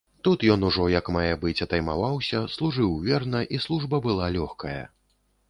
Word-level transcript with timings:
Тут 0.27 0.43
ён 0.53 0.63
ужо 0.69 0.85
як 0.99 1.11
мае 1.15 1.29
быць 1.43 1.63
атаймаваўся, 1.65 2.41
служыў 2.55 2.97
верна, 3.09 3.43
і 3.57 3.61
служба 3.67 4.03
была 4.09 4.33
лёгкая. 4.39 4.83